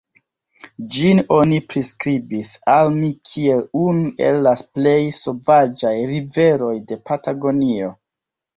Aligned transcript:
Ĝin 0.93 1.19
oni 1.35 1.59
priskribis 1.73 2.49
al 2.77 2.89
mi 2.95 3.11
kiel 3.33 3.61
unu 3.83 4.09
el 4.31 4.41
la 4.49 4.55
plej 4.79 4.97
sovaĝaj 5.21 5.95
riveroj 6.15 6.75
de 6.91 7.01
Patagonio. 7.13 7.95